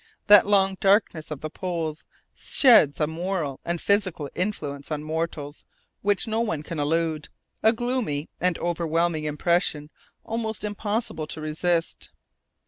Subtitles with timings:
[0.25, 5.63] That long darkness of the poles sheds a moral and physical influence on mortals
[6.01, 7.29] which no one can elude,
[7.61, 9.91] a gloomy and overwhelming impression
[10.23, 12.09] almost impossible to resist.